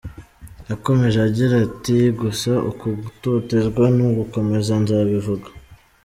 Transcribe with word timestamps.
Yakomeje 0.69 1.17
agira 1.27 1.53
ati 1.67 1.97
“Gusa 2.21 2.51
uku 2.69 2.85
gutotezwa 3.03 3.83
nigukomeza 3.95 4.73
nzabivuga. 4.83 5.47